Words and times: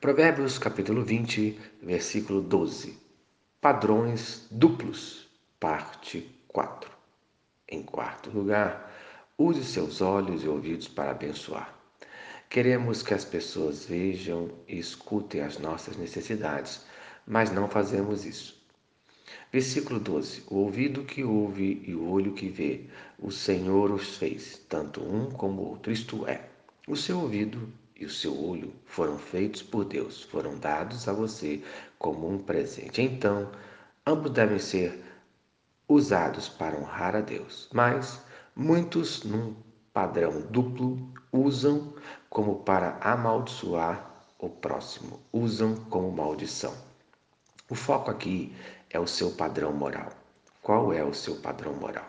Provérbios 0.00 0.56
capítulo 0.56 1.04
20, 1.04 1.60
versículo 1.82 2.40
12. 2.40 2.98
Padrões 3.60 4.46
duplos, 4.50 5.28
parte 5.60 6.26
4. 6.48 6.90
Em 7.68 7.82
quarto 7.82 8.30
lugar, 8.30 8.90
use 9.36 9.62
seus 9.62 10.00
olhos 10.00 10.42
e 10.42 10.48
ouvidos 10.48 10.88
para 10.88 11.10
abençoar. 11.10 11.78
Queremos 12.48 13.02
que 13.02 13.12
as 13.12 13.26
pessoas 13.26 13.84
vejam 13.84 14.50
e 14.66 14.78
escutem 14.78 15.42
as 15.42 15.58
nossas 15.58 15.98
necessidades, 15.98 16.86
mas 17.26 17.52
não 17.52 17.68
fazemos 17.68 18.24
isso. 18.24 18.58
Versículo 19.52 20.00
12: 20.00 20.44
O 20.46 20.60
ouvido 20.60 21.04
que 21.04 21.22
ouve 21.22 21.84
e 21.86 21.94
o 21.94 22.08
olho 22.08 22.32
que 22.32 22.48
vê, 22.48 22.86
o 23.18 23.30
Senhor 23.30 23.90
os 23.90 24.16
fez, 24.16 24.62
tanto 24.66 25.02
um 25.02 25.30
como 25.30 25.60
outro, 25.60 25.92
isto 25.92 26.26
é, 26.26 26.48
o 26.88 26.96
seu 26.96 27.20
ouvido 27.20 27.70
e 28.00 28.06
o 28.06 28.10
seu 28.10 28.34
olho 28.42 28.72
foram 28.86 29.18
feitos 29.18 29.62
por 29.62 29.84
Deus, 29.84 30.22
foram 30.22 30.58
dados 30.58 31.06
a 31.06 31.12
você 31.12 31.62
como 31.98 32.26
um 32.26 32.38
presente. 32.38 33.02
Então, 33.02 33.52
ambos 34.06 34.32
devem 34.32 34.58
ser 34.58 35.04
usados 35.86 36.48
para 36.48 36.78
honrar 36.78 37.14
a 37.14 37.20
Deus. 37.20 37.68
Mas 37.74 38.18
muitos, 38.56 39.22
num 39.22 39.54
padrão 39.92 40.40
duplo, 40.50 41.12
usam 41.30 41.92
como 42.30 42.60
para 42.60 42.96
amaldiçoar 43.02 44.10
o 44.38 44.48
próximo, 44.48 45.20
usam 45.30 45.76
como 45.90 46.10
maldição. 46.10 46.74
O 47.68 47.74
foco 47.74 48.10
aqui 48.10 48.56
é 48.88 48.98
o 48.98 49.06
seu 49.06 49.32
padrão 49.32 49.74
moral. 49.74 50.10
Qual 50.62 50.92
é 50.92 51.04
o 51.04 51.12
seu 51.12 51.36
padrão 51.36 51.74
moral? 51.74 52.08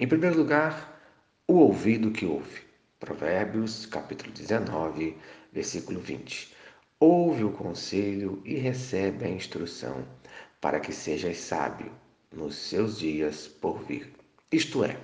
Em 0.00 0.08
primeiro 0.08 0.36
lugar, 0.36 1.00
o 1.46 1.54
ouvido 1.54 2.10
que 2.10 2.26
ouve. 2.26 2.67
Provérbios, 3.00 3.86
capítulo 3.86 4.32
19, 4.32 5.16
versículo 5.52 6.00
20. 6.00 6.52
Ouve 6.98 7.44
o 7.44 7.52
conselho 7.52 8.42
e 8.44 8.56
recebe 8.56 9.24
a 9.24 9.28
instrução, 9.28 10.04
para 10.60 10.80
que 10.80 10.92
sejas 10.92 11.38
sábio 11.38 11.92
nos 12.32 12.56
seus 12.56 12.98
dias 12.98 13.46
por 13.46 13.84
vir. 13.84 14.12
Isto 14.50 14.82
é, 14.82 14.98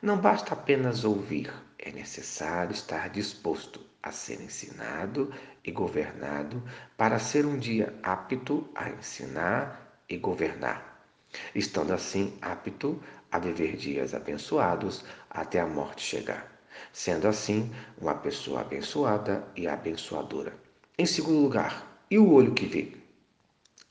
não 0.00 0.16
basta 0.16 0.54
apenas 0.54 1.04
ouvir, 1.04 1.52
é 1.78 1.92
necessário 1.92 2.72
estar 2.72 3.10
disposto 3.10 3.80
a 4.02 4.10
ser 4.10 4.40
ensinado 4.40 5.30
e 5.62 5.70
governado 5.70 6.62
para 6.96 7.18
ser 7.18 7.44
um 7.44 7.58
dia 7.58 7.94
apto 8.02 8.66
a 8.74 8.88
ensinar 8.88 10.00
e 10.08 10.16
governar, 10.16 11.06
estando 11.54 11.92
assim 11.92 12.38
apto 12.40 12.98
a 13.30 13.38
viver 13.38 13.76
dias 13.76 14.14
abençoados 14.14 15.04
até 15.28 15.60
a 15.60 15.66
morte 15.66 16.02
chegar 16.02 16.55
sendo 16.92 17.28
assim 17.28 17.70
uma 18.00 18.14
pessoa 18.14 18.60
abençoada 18.60 19.46
e 19.56 19.66
abençoadora. 19.66 20.54
Em 20.98 21.06
segundo 21.06 21.40
lugar, 21.40 22.04
e 22.10 22.18
o 22.18 22.32
olho 22.32 22.54
que 22.54 22.66
vê? 22.66 22.92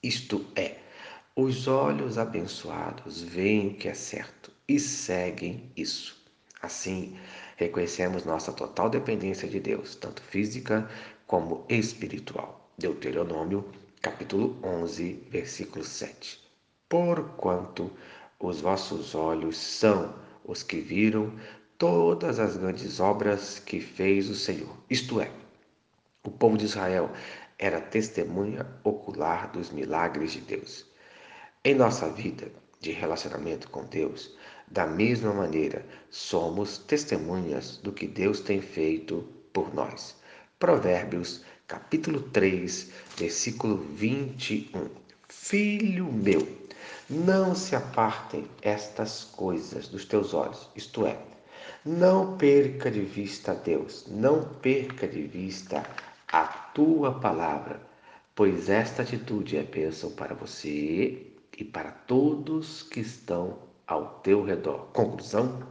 Isto 0.01 0.45
é, 0.55 0.77
os 1.35 1.67
olhos 1.67 2.17
abençoados 2.17 3.21
veem 3.21 3.69
o 3.69 3.73
que 3.75 3.87
é 3.87 3.93
certo 3.93 4.51
e 4.67 4.79
seguem 4.79 5.71
isso. 5.75 6.23
Assim, 6.61 7.17
reconhecemos 7.57 8.25
nossa 8.25 8.53
total 8.53 8.89
dependência 8.89 9.47
de 9.47 9.59
Deus, 9.59 9.95
tanto 9.95 10.21
física 10.21 10.89
como 11.27 11.65
espiritual. 11.69 12.71
Deuteronômio, 12.77 13.69
capítulo 14.01 14.57
11, 14.63 15.27
versículo 15.29 15.83
7. 15.83 16.39
Porquanto 16.87 17.91
os 18.39 18.61
vossos 18.61 19.13
olhos 19.15 19.57
são 19.57 20.15
os 20.43 20.63
que 20.63 20.79
viram 20.79 21.33
todas 21.77 22.39
as 22.39 22.55
grandes 22.55 22.99
obras 22.99 23.59
que 23.59 23.81
fez 23.81 24.29
o 24.29 24.35
Senhor. 24.35 24.75
Isto 24.89 25.19
é, 25.19 25.29
o 26.23 26.31
povo 26.31 26.57
de 26.57 26.65
Israel 26.65 27.11
era 27.59 27.81
testemunha 27.81 28.65
ocular 28.83 29.51
dos 29.51 29.71
milagres 29.71 30.31
de 30.31 30.41
Deus. 30.41 30.85
Em 31.63 31.75
nossa 31.75 32.09
vida 32.09 32.51
de 32.79 32.91
relacionamento 32.91 33.69
com 33.69 33.83
Deus, 33.85 34.35
da 34.67 34.85
mesma 34.85 35.33
maneira, 35.33 35.85
somos 36.09 36.77
testemunhas 36.77 37.77
do 37.77 37.91
que 37.91 38.07
Deus 38.07 38.39
tem 38.39 38.61
feito 38.61 39.27
por 39.51 39.73
nós. 39.73 40.15
Provérbios, 40.57 41.43
capítulo 41.67 42.21
3, 42.21 42.91
versículo 43.17 43.77
21. 43.77 44.89
Filho 45.27 46.11
meu, 46.11 46.47
não 47.09 47.53
se 47.53 47.75
apartem 47.75 48.47
estas 48.61 49.23
coisas 49.23 49.87
dos 49.87 50.05
teus 50.05 50.33
olhos, 50.33 50.69
isto 50.75 51.05
é, 51.05 51.17
não 51.85 52.37
perca 52.37 52.89
de 52.89 53.01
vista 53.01 53.53
Deus, 53.53 54.05
não 54.07 54.43
perca 54.43 55.07
de 55.07 55.23
vista 55.23 55.83
a 56.31 56.43
tua 56.45 57.19
palavra, 57.19 57.79
pois 58.33 58.69
esta 58.69 59.03
atitude 59.03 59.57
é 59.57 59.63
bênção 59.63 60.11
para 60.11 60.33
você 60.33 61.27
e 61.57 61.63
para 61.63 61.91
todos 61.91 62.83
que 62.83 62.99
estão 62.99 63.59
ao 63.87 64.19
teu 64.19 64.43
redor. 64.43 64.87
Conclusão? 64.91 65.67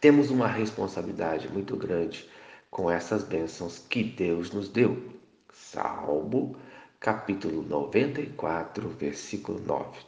Temos 0.00 0.30
uma 0.30 0.46
responsabilidade 0.46 1.48
muito 1.48 1.76
grande 1.76 2.28
com 2.70 2.90
essas 2.90 3.22
bênçãos 3.22 3.78
que 3.78 4.02
Deus 4.02 4.50
nos 4.50 4.68
deu. 4.68 5.10
Salmo, 5.52 6.56
capítulo 7.00 7.62
94, 7.62 8.88
versículo 8.90 9.60
9. 9.60 9.98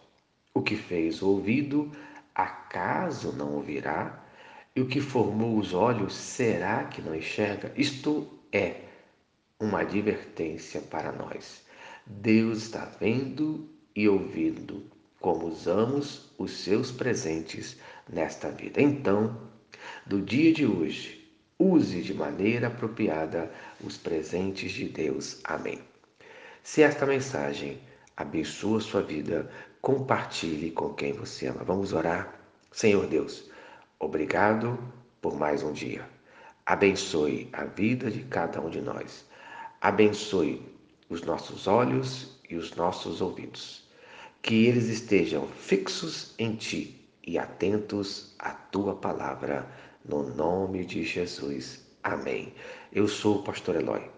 O 0.53 0.61
que 0.61 0.77
fez 0.77 1.23
o 1.23 1.31
ouvido, 1.31 1.91
acaso 2.35 3.33
não 3.33 3.55
ouvirá? 3.55 4.28
E 4.75 4.81
o 4.81 4.87
que 4.87 5.01
formou 5.01 5.59
os 5.59 5.75
olhos, 5.75 6.15
será 6.15 6.85
que 6.85 7.03
não 7.03 7.15
enxerga? 7.15 7.73
Isto 7.77 8.29
é 8.53 8.83
uma 9.61 9.81
advertência 9.81 10.81
para 10.81 11.11
nós. 11.13 11.63
Deus 12.07 12.63
está 12.63 12.85
vendo 13.01 13.69
e 13.95 14.09
ouvindo 14.09 14.85
como 15.21 15.47
usamos 15.47 16.31
os 16.39 16.53
seus 16.53 16.93
presentes 16.93 17.77
nesta 18.09 18.51
vida. 18.51 18.81
Então, 18.81 19.49
do 20.07 20.23
dia 20.23 20.53
de 20.53 20.65
hoje, 20.65 21.29
use 21.59 22.03
de 22.03 22.15
maneira 22.15 22.69
apropriada 22.69 23.51
os 23.83 23.97
presentes 23.97 24.71
de 24.73 24.85
Deus. 24.85 25.41
Amém. 25.45 25.81
Se 26.63 26.83
esta 26.83 27.05
mensagem 27.05 27.81
abençoa 28.17 28.81
sua 28.81 29.03
vida, 29.03 29.51
compartilhe 29.81 30.71
com 30.71 30.95
quem 30.95 31.13
você 31.13 31.47
ama. 31.49 31.65
Vamos 31.65 31.93
orar? 31.93 32.35
Senhor 32.71 33.07
Deus, 33.07 33.51
Obrigado 34.01 34.79
por 35.21 35.37
mais 35.37 35.65
um 35.65 35.73
dia. 35.73 36.09
Abençoe 36.65 37.49
a 37.53 37.65
vida 37.65 38.09
de 38.09 38.23
cada 38.23 38.61
um 38.61 38.71
de 38.71 38.81
nós. 38.81 39.27
Abençoe 39.81 40.63
os 41.09 41.23
nossos 41.23 41.67
olhos 41.67 42.39
e 42.49 42.55
os 42.55 42.77
nossos 42.77 43.21
ouvidos. 43.21 43.89
Que 44.41 44.67
eles 44.67 44.87
estejam 44.87 45.49
fixos 45.49 46.33
em 46.39 46.55
Ti 46.55 47.11
e 47.27 47.39
atentos 47.39 48.37
à 48.39 48.51
Tua 48.51 48.95
palavra. 48.95 49.69
No 50.05 50.23
nome 50.23 50.85
de 50.85 51.03
Jesus. 51.03 51.85
Amém. 52.05 52.55
Eu 52.93 53.09
sou 53.09 53.39
o 53.39 53.43
pastor 53.43 53.75
Eloy. 53.75 54.18